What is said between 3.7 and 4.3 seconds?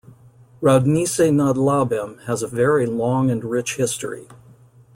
history.